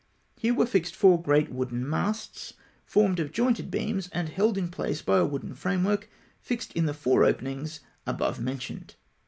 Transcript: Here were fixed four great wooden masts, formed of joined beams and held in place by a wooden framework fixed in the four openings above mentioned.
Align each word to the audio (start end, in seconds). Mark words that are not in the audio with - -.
Here 0.39 0.55
were 0.55 0.65
fixed 0.65 0.95
four 0.95 1.21
great 1.21 1.51
wooden 1.51 1.87
masts, 1.87 2.53
formed 2.87 3.19
of 3.19 3.31
joined 3.31 3.69
beams 3.69 4.09
and 4.11 4.29
held 4.29 4.57
in 4.57 4.69
place 4.69 5.03
by 5.03 5.19
a 5.19 5.25
wooden 5.27 5.53
framework 5.53 6.09
fixed 6.39 6.73
in 6.73 6.87
the 6.87 6.95
four 6.95 7.23
openings 7.23 7.81
above 8.07 8.39
mentioned. 8.39 8.95